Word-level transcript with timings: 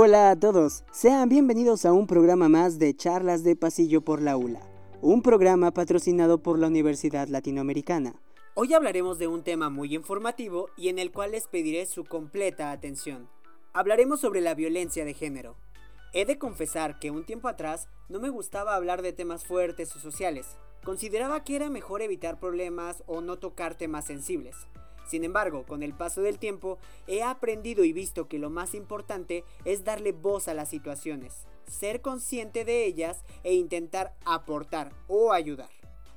Hola 0.00 0.30
a 0.30 0.38
todos, 0.38 0.84
sean 0.92 1.28
bienvenidos 1.28 1.84
a 1.84 1.92
un 1.92 2.06
programa 2.06 2.48
más 2.48 2.78
de 2.78 2.94
Charlas 2.94 3.42
de 3.42 3.56
Pasillo 3.56 4.00
por 4.00 4.22
la 4.22 4.36
ULA, 4.36 4.60
un 5.02 5.22
programa 5.22 5.72
patrocinado 5.72 6.40
por 6.40 6.56
la 6.56 6.68
Universidad 6.68 7.26
Latinoamericana. 7.26 8.14
Hoy 8.54 8.74
hablaremos 8.74 9.18
de 9.18 9.26
un 9.26 9.42
tema 9.42 9.70
muy 9.70 9.96
informativo 9.96 10.68
y 10.76 10.88
en 10.88 11.00
el 11.00 11.10
cual 11.10 11.32
les 11.32 11.48
pediré 11.48 11.84
su 11.84 12.04
completa 12.04 12.70
atención. 12.70 13.28
Hablaremos 13.72 14.20
sobre 14.20 14.40
la 14.40 14.54
violencia 14.54 15.04
de 15.04 15.14
género. 15.14 15.56
He 16.12 16.24
de 16.26 16.38
confesar 16.38 17.00
que 17.00 17.10
un 17.10 17.26
tiempo 17.26 17.48
atrás 17.48 17.88
no 18.08 18.20
me 18.20 18.30
gustaba 18.30 18.76
hablar 18.76 19.02
de 19.02 19.12
temas 19.12 19.44
fuertes 19.44 19.96
o 19.96 19.98
sociales. 19.98 20.46
Consideraba 20.84 21.42
que 21.42 21.56
era 21.56 21.70
mejor 21.70 22.02
evitar 22.02 22.38
problemas 22.38 23.02
o 23.08 23.20
no 23.20 23.40
tocar 23.40 23.74
temas 23.74 24.04
sensibles. 24.04 24.54
Sin 25.08 25.24
embargo, 25.24 25.64
con 25.64 25.82
el 25.82 25.94
paso 25.94 26.20
del 26.20 26.38
tiempo, 26.38 26.78
he 27.06 27.22
aprendido 27.22 27.82
y 27.82 27.94
visto 27.94 28.28
que 28.28 28.38
lo 28.38 28.50
más 28.50 28.74
importante 28.74 29.42
es 29.64 29.82
darle 29.82 30.12
voz 30.12 30.48
a 30.48 30.54
las 30.54 30.68
situaciones, 30.68 31.46
ser 31.66 32.02
consciente 32.02 32.66
de 32.66 32.84
ellas 32.84 33.24
e 33.42 33.54
intentar 33.54 34.14
aportar 34.26 34.92
o 35.08 35.32
ayudar. 35.32 35.70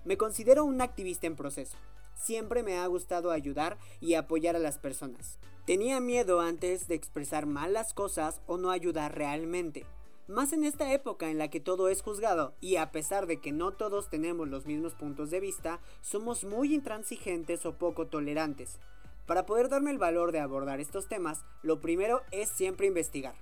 Me 0.04 0.18
considero 0.18 0.66
un 0.66 0.82
activista 0.82 1.26
en 1.26 1.38
proceso. 1.38 1.78
Siempre 2.16 2.64
me 2.64 2.78
ha 2.78 2.86
gustado 2.88 3.32
ayudar 3.32 3.78
y 4.02 4.16
apoyar 4.16 4.58
a 4.58 4.60
las 4.60 4.78
personas. 4.78 5.40
Tenía 5.66 6.02
miedo 6.02 6.42
antes 6.42 6.90
de 6.90 6.96
expresar 6.96 7.46
mal 7.46 7.72
las 7.72 7.94
cosas 7.94 8.42
o 8.46 8.58
no 8.58 8.72
ayudar 8.72 9.16
realmente. 9.16 9.86
Más 10.32 10.54
en 10.54 10.64
esta 10.64 10.94
época 10.94 11.30
en 11.30 11.38
la 11.38 11.50
que 11.50 11.60
todo 11.60 11.90
es 11.90 12.02
juzgado 12.02 12.54
y 12.62 12.78
a 12.78 12.94
pesar 12.94 13.28
de 13.28 13.42
que 13.42 13.52
no 13.52 13.74
todos 13.74 14.10
tenemos 14.10 14.48
los 14.48 14.66
mismos 14.66 14.94
puntos 14.96 15.30
de 15.30 15.42
vista, 15.42 15.82
somos 16.00 16.46
muy 16.46 16.74
intransigentes 16.74 17.66
o 17.66 17.74
poco 17.74 18.08
tolerantes. 18.08 18.80
Para 19.26 19.46
poder 19.46 19.68
darme 19.68 19.92
el 19.92 19.98
valor 19.98 20.32
de 20.32 20.40
abordar 20.40 20.80
estos 20.80 21.10
temas, 21.10 21.44
lo 21.64 21.82
primero 21.82 22.22
es 22.32 22.48
siempre 22.48 22.88
investigar. 22.88 23.36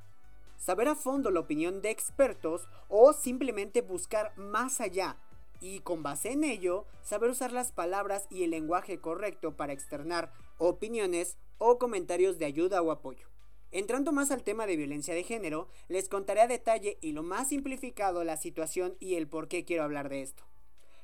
Saber 0.58 0.88
a 0.88 0.96
fondo 0.96 1.30
la 1.30 1.42
opinión 1.42 1.84
de 1.84 1.92
expertos 1.92 2.68
o 2.88 3.14
simplemente 3.14 3.84
buscar 3.84 4.36
más 4.36 4.82
allá 4.82 5.16
y 5.62 5.82
con 5.82 6.02
base 6.02 6.32
en 6.32 6.44
ello, 6.44 6.86
saber 7.04 7.30
usar 7.30 7.52
las 7.52 7.72
palabras 7.72 8.26
y 8.32 8.46
el 8.46 8.50
lenguaje 8.50 9.00
correcto 9.00 9.56
para 9.56 9.74
externar 9.74 10.34
opiniones 10.58 11.38
o 11.60 11.78
comentarios 11.78 12.40
de 12.40 12.46
ayuda 12.46 12.82
o 12.82 12.90
apoyo. 12.90 13.28
Entrando 13.72 14.12
más 14.12 14.32
al 14.32 14.44
tema 14.44 14.66
de 14.66 14.78
violencia 14.78 15.14
de 15.14 15.24
género, 15.24 15.68
les 15.90 16.10
contaré 16.10 16.42
a 16.42 16.48
detalle 16.48 16.98
y 17.02 17.12
lo 17.12 17.22
más 17.22 17.50
simplificado 17.50 18.24
la 18.24 18.36
situación 18.36 18.96
y 19.00 19.16
el 19.16 19.28
por 19.28 19.48
qué 19.48 19.64
quiero 19.64 19.84
hablar 19.84 20.10
de 20.10 20.24
esto. 20.24 20.44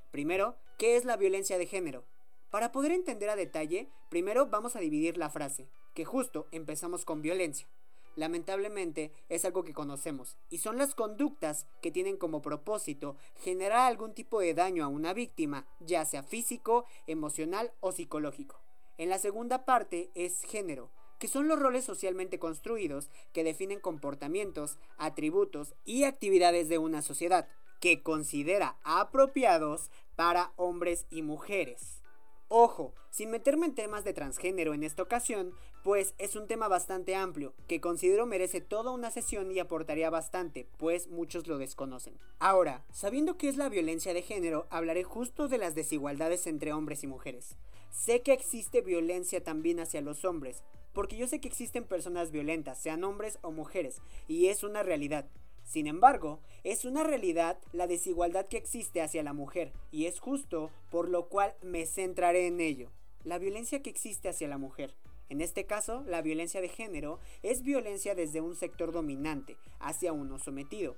Primero, 0.09 0.55
¿qué 0.79 0.95
es 0.95 1.05
la 1.05 1.15
violencia 1.15 1.59
de 1.59 1.67
género? 1.67 2.05
Para 2.49 2.71
poder 2.71 2.91
entender 2.91 3.29
a 3.29 3.35
detalle, 3.35 3.89
primero 4.09 4.47
vamos 4.47 4.75
a 4.75 4.79
dividir 4.79 5.17
la 5.17 5.29
frase, 5.29 5.67
que 5.93 6.05
justo 6.05 6.47
empezamos 6.51 7.05
con 7.05 7.21
violencia. 7.21 7.67
Lamentablemente 8.15 9.11
es 9.29 9.45
algo 9.45 9.63
que 9.63 9.73
conocemos 9.73 10.37
y 10.49 10.59
son 10.59 10.77
las 10.77 10.95
conductas 10.95 11.67
que 11.81 11.91
tienen 11.91 12.17
como 12.17 12.41
propósito 12.41 13.17
generar 13.35 13.81
algún 13.81 14.13
tipo 14.13 14.39
de 14.39 14.53
daño 14.53 14.85
a 14.85 14.87
una 14.87 15.13
víctima, 15.13 15.67
ya 15.81 16.05
sea 16.05 16.23
físico, 16.23 16.85
emocional 17.05 17.73
o 17.81 17.91
psicológico. 17.91 18.59
En 18.97 19.09
la 19.09 19.19
segunda 19.19 19.65
parte 19.65 20.09
es 20.15 20.41
género, 20.43 20.89
que 21.19 21.27
son 21.27 21.47
los 21.47 21.59
roles 21.59 21.85
socialmente 21.85 22.39
construidos 22.39 23.09
que 23.33 23.43
definen 23.43 23.79
comportamientos, 23.79 24.77
atributos 24.97 25.75
y 25.85 26.03
actividades 26.03 26.69
de 26.69 26.77
una 26.77 27.01
sociedad, 27.01 27.47
que 27.79 28.01
considera 28.01 28.77
apropiados 28.83 29.91
para 30.15 30.51
hombres 30.55 31.05
y 31.09 31.21
mujeres. 31.21 32.01
Ojo, 32.47 32.93
sin 33.09 33.31
meterme 33.31 33.65
en 33.65 33.75
temas 33.75 34.03
de 34.03 34.13
transgénero 34.13 34.73
en 34.73 34.83
esta 34.83 35.01
ocasión, 35.01 35.53
pues 35.83 36.13
es 36.19 36.35
un 36.35 36.47
tema 36.47 36.67
bastante 36.67 37.15
amplio, 37.15 37.53
que 37.67 37.81
considero 37.81 38.25
merece 38.25 38.61
toda 38.61 38.91
una 38.91 39.09
sesión 39.09 39.51
y 39.51 39.59
aportaría 39.59 40.09
bastante, 40.09 40.67
pues 40.77 41.07
muchos 41.07 41.47
lo 41.47 41.57
desconocen. 41.57 42.19
Ahora, 42.39 42.83
sabiendo 42.91 43.37
qué 43.37 43.49
es 43.49 43.57
la 43.57 43.69
violencia 43.69 44.13
de 44.13 44.21
género, 44.21 44.67
hablaré 44.69 45.03
justo 45.03 45.47
de 45.47 45.57
las 45.57 45.73
desigualdades 45.73 46.45
entre 46.45 46.71
hombres 46.71 47.03
y 47.03 47.07
mujeres. 47.07 47.55
Sé 47.89 48.21
que 48.21 48.33
existe 48.33 48.81
violencia 48.81 49.43
también 49.43 49.79
hacia 49.79 50.01
los 50.01 50.23
hombres, 50.23 50.63
porque 50.95 51.17
yo 51.17 51.27
sé 51.27 51.39
que 51.39 51.47
existen 51.49 51.83
personas 51.83 52.31
violentas, 52.31 52.79
sean 52.79 53.03
hombres 53.03 53.37
o 53.41 53.51
mujeres, 53.51 54.01
y 54.27 54.47
es 54.47 54.63
una 54.63 54.81
realidad. 54.81 55.27
Sin 55.65 55.87
embargo, 55.87 56.39
es 56.63 56.85
una 56.85 57.03
realidad 57.03 57.59
la 57.73 57.85
desigualdad 57.85 58.47
que 58.47 58.57
existe 58.57 59.01
hacia 59.01 59.21
la 59.21 59.33
mujer, 59.33 59.73
y 59.91 60.05
es 60.05 60.19
justo 60.19 60.71
por 60.89 61.09
lo 61.09 61.27
cual 61.27 61.53
me 61.61 61.85
centraré 61.85 62.47
en 62.47 62.61
ello. 62.61 62.89
La 63.23 63.37
violencia 63.39 63.83
que 63.83 63.89
existe 63.89 64.29
hacia 64.29 64.47
la 64.47 64.57
mujer. 64.57 64.95
En 65.27 65.41
este 65.41 65.65
caso, 65.65 66.03
la 66.07 66.21
violencia 66.21 66.61
de 66.61 66.69
género 66.69 67.19
es 67.43 67.63
violencia 67.63 68.15
desde 68.15 68.41
un 68.41 68.55
sector 68.55 68.91
dominante 68.91 69.57
hacia 69.79 70.13
uno 70.13 70.39
sometido. 70.39 70.95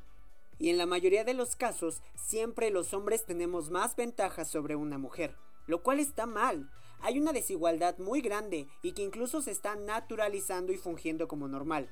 Y 0.59 0.69
en 0.69 0.77
la 0.77 0.85
mayoría 0.85 1.23
de 1.23 1.33
los 1.33 1.55
casos, 1.55 2.01
siempre 2.15 2.69
los 2.69 2.93
hombres 2.93 3.25
tenemos 3.25 3.71
más 3.71 3.95
ventajas 3.95 4.49
sobre 4.49 4.75
una 4.75 4.97
mujer, 4.97 5.35
lo 5.65 5.81
cual 5.81 5.99
está 5.99 6.25
mal, 6.25 6.69
hay 7.01 7.19
una 7.19 7.33
desigualdad 7.33 7.97
muy 7.99 8.21
grande 8.21 8.67
y 8.81 8.93
que 8.93 9.03
incluso 9.03 9.41
se 9.41 9.51
está 9.51 9.75
naturalizando 9.75 10.71
y 10.71 10.77
fungiendo 10.77 11.27
como 11.27 11.47
normal. 11.47 11.89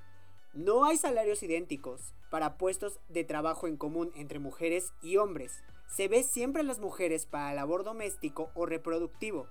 No 0.54 0.86
hay 0.86 0.98
salarios 0.98 1.44
idénticos 1.44 2.14
para 2.30 2.58
puestos 2.58 3.00
de 3.10 3.24
trabajo 3.24 3.68
en 3.68 3.78
común 3.78 4.12
entre 4.16 4.40
mujeres 4.40 4.94
y 5.02 5.18
hombres. 5.18 5.64
Se 5.88 6.08
ve 6.08 6.24
siempre 6.24 6.62
a 6.62 6.66
las 6.66 6.80
mujeres 6.80 7.26
para 7.26 7.54
labor 7.54 7.84
doméstico 7.84 8.52
o 8.56 8.66
reproductivo. 8.66 9.48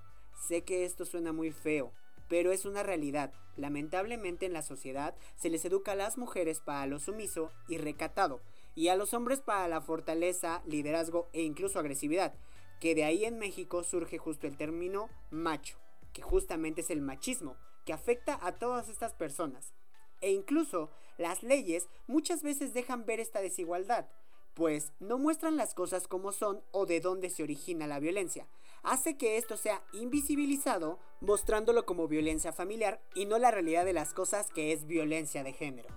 Sé 0.48 0.62
que 0.62 0.84
esto 0.84 1.04
suena 1.04 1.32
muy 1.32 1.52
feo, 1.52 1.92
pero 2.28 2.52
es 2.52 2.64
una 2.64 2.82
realidad. 2.82 3.32
Lamentablemente 3.56 4.46
en 4.46 4.52
la 4.52 4.62
sociedad 4.62 5.14
se 5.36 5.50
les 5.50 5.64
educa 5.64 5.92
a 5.92 5.96
las 5.96 6.18
mujeres 6.18 6.60
para 6.60 6.86
lo 6.86 6.98
sumiso 6.98 7.50
y 7.68 7.78
recatado, 7.78 8.40
y 8.74 8.88
a 8.88 8.96
los 8.96 9.14
hombres 9.14 9.40
para 9.40 9.68
la 9.68 9.80
fortaleza, 9.80 10.62
liderazgo 10.66 11.28
e 11.32 11.42
incluso 11.42 11.78
agresividad 11.78 12.34
que 12.80 12.94
de 12.94 13.04
ahí 13.04 13.24
en 13.24 13.38
México 13.38 13.82
surge 13.84 14.18
justo 14.18 14.46
el 14.46 14.56
término 14.56 15.08
macho, 15.30 15.78
que 16.12 16.22
justamente 16.22 16.82
es 16.82 16.90
el 16.90 17.00
machismo, 17.00 17.56
que 17.84 17.92
afecta 17.92 18.38
a 18.42 18.52
todas 18.52 18.88
estas 18.88 19.14
personas. 19.14 19.72
E 20.20 20.32
incluso 20.32 20.90
las 21.18 21.42
leyes 21.42 21.88
muchas 22.06 22.42
veces 22.42 22.74
dejan 22.74 23.04
ver 23.04 23.20
esta 23.20 23.40
desigualdad, 23.40 24.08
pues 24.54 24.92
no 25.00 25.18
muestran 25.18 25.56
las 25.56 25.74
cosas 25.74 26.08
como 26.08 26.32
son 26.32 26.62
o 26.70 26.86
de 26.86 27.00
dónde 27.00 27.30
se 27.30 27.42
origina 27.42 27.86
la 27.86 28.00
violencia. 28.00 28.46
Hace 28.82 29.16
que 29.16 29.36
esto 29.36 29.56
sea 29.56 29.82
invisibilizado, 29.92 30.98
mostrándolo 31.20 31.86
como 31.86 32.06
violencia 32.06 32.52
familiar 32.52 33.00
y 33.14 33.26
no 33.26 33.38
la 33.38 33.50
realidad 33.50 33.84
de 33.84 33.92
las 33.92 34.12
cosas 34.12 34.50
que 34.50 34.72
es 34.72 34.86
violencia 34.86 35.42
de 35.42 35.52
género. 35.52 35.88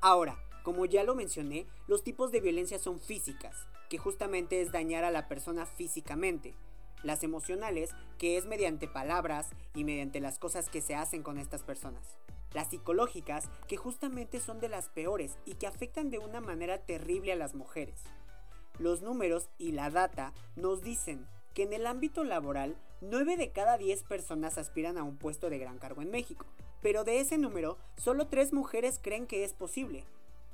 Ahora, 0.00 0.36
como 0.62 0.86
ya 0.86 1.04
lo 1.04 1.14
mencioné, 1.14 1.66
los 1.86 2.04
tipos 2.04 2.30
de 2.30 2.40
violencia 2.40 2.78
son 2.78 3.00
físicas, 3.00 3.56
que 3.88 3.98
justamente 3.98 4.60
es 4.60 4.72
dañar 4.72 5.04
a 5.04 5.10
la 5.10 5.28
persona 5.28 5.66
físicamente. 5.66 6.54
Las 7.02 7.24
emocionales, 7.24 7.90
que 8.18 8.36
es 8.36 8.46
mediante 8.46 8.86
palabras 8.86 9.48
y 9.74 9.84
mediante 9.84 10.20
las 10.20 10.38
cosas 10.38 10.68
que 10.68 10.80
se 10.80 10.94
hacen 10.94 11.22
con 11.22 11.38
estas 11.38 11.62
personas. 11.62 12.16
Las 12.52 12.70
psicológicas, 12.70 13.48
que 13.66 13.76
justamente 13.76 14.38
son 14.38 14.60
de 14.60 14.68
las 14.68 14.88
peores 14.88 15.36
y 15.44 15.54
que 15.54 15.66
afectan 15.66 16.10
de 16.10 16.18
una 16.18 16.40
manera 16.40 16.78
terrible 16.78 17.32
a 17.32 17.36
las 17.36 17.54
mujeres. 17.54 18.00
Los 18.78 19.02
números 19.02 19.48
y 19.58 19.72
la 19.72 19.90
data 19.90 20.32
nos 20.54 20.82
dicen 20.82 21.26
que 21.54 21.64
en 21.64 21.72
el 21.72 21.86
ámbito 21.86 22.24
laboral 22.24 22.76
9 23.00 23.36
de 23.36 23.50
cada 23.50 23.78
10 23.78 24.04
personas 24.04 24.58
aspiran 24.58 24.96
a 24.96 25.02
un 25.02 25.16
puesto 25.16 25.50
de 25.50 25.58
gran 25.58 25.78
cargo 25.78 26.02
en 26.02 26.10
México, 26.10 26.46
pero 26.80 27.04
de 27.04 27.20
ese 27.20 27.36
número 27.36 27.78
solo 27.96 28.28
3 28.28 28.52
mujeres 28.52 29.00
creen 29.02 29.26
que 29.26 29.44
es 29.44 29.52
posible, 29.52 30.04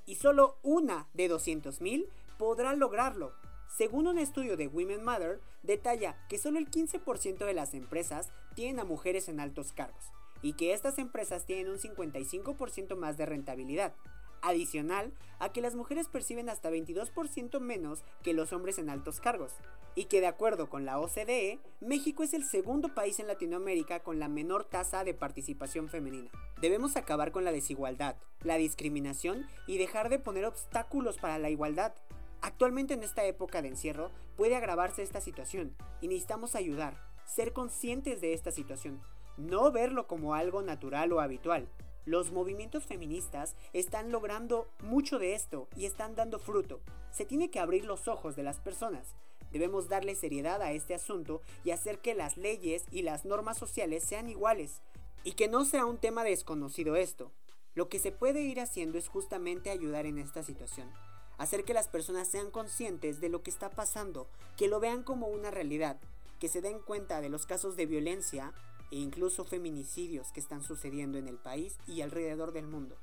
y 0.08 0.14
solo 0.14 0.56
una 0.62 1.06
de 1.12 1.30
200.000 1.30 2.08
podrá 2.38 2.74
lograrlo. 2.74 3.34
Según 3.76 4.06
un 4.06 4.18
estudio 4.18 4.56
de 4.56 4.66
Women 4.66 5.04
Matter, 5.04 5.38
detalla 5.62 6.16
que 6.30 6.38
solo 6.38 6.58
el 6.58 6.70
15% 6.70 7.44
de 7.44 7.52
las 7.52 7.74
empresas 7.74 8.30
tienen 8.54 8.80
a 8.80 8.84
mujeres 8.84 9.28
en 9.28 9.38
altos 9.38 9.72
cargos 9.72 10.02
y 10.40 10.54
que 10.54 10.72
estas 10.72 10.98
empresas 10.98 11.44
tienen 11.44 11.68
un 11.68 11.78
55% 11.78 12.96
más 12.96 13.18
de 13.18 13.26
rentabilidad, 13.26 13.94
adicional 14.42 15.12
a 15.38 15.52
que 15.52 15.60
las 15.60 15.74
mujeres 15.74 16.08
perciben 16.08 16.48
hasta 16.48 16.70
22% 16.70 17.60
menos 17.60 18.04
que 18.22 18.34
los 18.34 18.52
hombres 18.52 18.78
en 18.78 18.90
altos 18.90 19.20
cargos, 19.20 19.52
y 19.94 20.04
que 20.04 20.20
de 20.20 20.28
acuerdo 20.28 20.68
con 20.68 20.84
la 20.84 21.00
OCDE, 21.00 21.58
México 21.80 22.22
es 22.22 22.32
el 22.32 22.44
segundo 22.44 22.94
país 22.94 23.18
en 23.18 23.26
Latinoamérica 23.26 24.00
con 24.00 24.20
la 24.20 24.28
menor 24.28 24.64
tasa 24.64 25.02
de 25.02 25.12
participación 25.12 25.88
femenina. 25.88 26.30
Debemos 26.60 26.96
acabar 26.96 27.32
con 27.32 27.44
la 27.44 27.50
desigualdad, 27.50 28.14
la 28.44 28.58
discriminación 28.58 29.46
y 29.66 29.76
dejar 29.78 30.08
de 30.08 30.20
poner 30.20 30.44
obstáculos 30.44 31.18
para 31.18 31.38
la 31.38 31.50
igualdad. 31.50 31.94
Actualmente 32.42 32.94
en 32.94 33.02
esta 33.02 33.24
época 33.24 33.60
de 33.60 33.68
encierro 33.68 34.12
puede 34.36 34.54
agravarse 34.54 35.02
esta 35.02 35.20
situación 35.20 35.74
y 36.00 36.06
necesitamos 36.06 36.54
ayudar, 36.54 36.96
ser 37.24 37.52
conscientes 37.52 38.20
de 38.20 38.34
esta 38.34 38.52
situación, 38.52 39.00
no 39.36 39.72
verlo 39.72 40.06
como 40.06 40.34
algo 40.34 40.62
natural 40.62 41.12
o 41.12 41.20
habitual, 41.20 41.68
los 42.08 42.32
movimientos 42.32 42.86
feministas 42.86 43.54
están 43.74 44.10
logrando 44.10 44.66
mucho 44.82 45.18
de 45.18 45.34
esto 45.34 45.68
y 45.76 45.84
están 45.84 46.14
dando 46.14 46.38
fruto. 46.38 46.80
Se 47.12 47.26
tiene 47.26 47.50
que 47.50 47.60
abrir 47.60 47.84
los 47.84 48.08
ojos 48.08 48.34
de 48.34 48.42
las 48.42 48.60
personas. 48.60 49.14
Debemos 49.52 49.88
darle 49.88 50.14
seriedad 50.14 50.62
a 50.62 50.72
este 50.72 50.94
asunto 50.94 51.42
y 51.64 51.70
hacer 51.70 51.98
que 51.98 52.14
las 52.14 52.38
leyes 52.38 52.84
y 52.90 53.02
las 53.02 53.26
normas 53.26 53.58
sociales 53.58 54.04
sean 54.04 54.30
iguales 54.30 54.80
y 55.22 55.32
que 55.32 55.48
no 55.48 55.66
sea 55.66 55.84
un 55.84 55.98
tema 55.98 56.24
desconocido 56.24 56.96
esto. 56.96 57.30
Lo 57.74 57.90
que 57.90 57.98
se 57.98 58.10
puede 58.10 58.40
ir 58.40 58.58
haciendo 58.60 58.96
es 58.96 59.08
justamente 59.08 59.68
ayudar 59.68 60.06
en 60.06 60.16
esta 60.16 60.42
situación, 60.42 60.90
hacer 61.36 61.64
que 61.64 61.74
las 61.74 61.88
personas 61.88 62.26
sean 62.26 62.50
conscientes 62.50 63.20
de 63.20 63.28
lo 63.28 63.42
que 63.42 63.50
está 63.50 63.68
pasando, 63.68 64.28
que 64.56 64.68
lo 64.68 64.80
vean 64.80 65.02
como 65.02 65.26
una 65.26 65.50
realidad, 65.50 66.00
que 66.40 66.48
se 66.48 66.62
den 66.62 66.78
cuenta 66.78 67.20
de 67.20 67.28
los 67.28 67.44
casos 67.44 67.76
de 67.76 67.84
violencia 67.84 68.54
e 68.90 68.96
incluso 68.96 69.44
feminicidios 69.44 70.32
que 70.32 70.40
están 70.40 70.62
sucediendo 70.62 71.18
en 71.18 71.28
el 71.28 71.38
país 71.38 71.78
y 71.86 72.02
alrededor 72.02 72.52
del 72.52 72.66
mundo. 72.66 72.96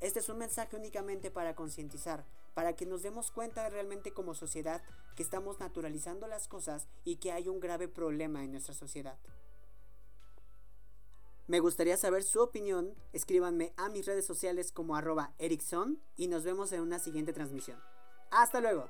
Este 0.00 0.18
es 0.18 0.28
un 0.28 0.38
mensaje 0.38 0.76
únicamente 0.76 1.30
para 1.30 1.54
concientizar, 1.54 2.24
para 2.54 2.74
que 2.74 2.86
nos 2.86 3.02
demos 3.02 3.30
cuenta 3.30 3.68
realmente 3.68 4.12
como 4.12 4.34
sociedad 4.34 4.82
que 5.14 5.22
estamos 5.22 5.58
naturalizando 5.58 6.26
las 6.26 6.48
cosas 6.48 6.86
y 7.04 7.16
que 7.16 7.32
hay 7.32 7.48
un 7.48 7.60
grave 7.60 7.88
problema 7.88 8.44
en 8.44 8.52
nuestra 8.52 8.74
sociedad. 8.74 9.18
Me 11.46 11.60
gustaría 11.60 11.96
saber 11.96 12.24
su 12.24 12.40
opinión, 12.40 12.94
escríbanme 13.12 13.72
a 13.76 13.88
mis 13.88 14.04
redes 14.04 14.26
sociales 14.26 14.72
como 14.72 14.96
arroba 14.96 15.32
Erickson 15.38 16.00
y 16.16 16.26
nos 16.26 16.42
vemos 16.42 16.72
en 16.72 16.80
una 16.80 16.98
siguiente 16.98 17.32
transmisión. 17.32 17.80
¡Hasta 18.30 18.60
luego! 18.60 18.88